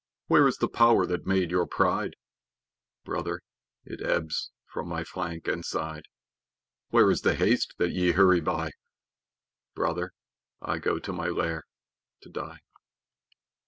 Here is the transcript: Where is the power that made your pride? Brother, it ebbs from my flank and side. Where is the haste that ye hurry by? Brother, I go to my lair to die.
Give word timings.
Where 0.25 0.47
is 0.47 0.57
the 0.57 0.67
power 0.67 1.05
that 1.05 1.27
made 1.27 1.51
your 1.51 1.67
pride? 1.67 2.15
Brother, 3.05 3.39
it 3.85 4.01
ebbs 4.01 4.49
from 4.65 4.89
my 4.89 5.03
flank 5.03 5.47
and 5.47 5.63
side. 5.63 6.07
Where 6.89 7.11
is 7.11 7.21
the 7.21 7.35
haste 7.35 7.75
that 7.77 7.91
ye 7.91 8.13
hurry 8.13 8.41
by? 8.41 8.71
Brother, 9.75 10.13
I 10.59 10.79
go 10.79 10.97
to 10.97 11.13
my 11.13 11.27
lair 11.27 11.65
to 12.21 12.29
die. 12.29 12.61